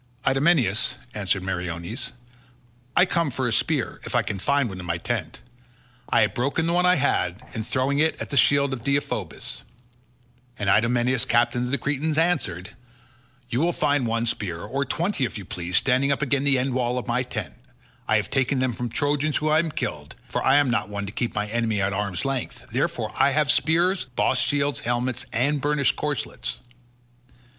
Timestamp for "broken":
6.33-6.65